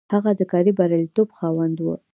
[0.13, 1.85] هغه د کاري برياليتوب خاوند و.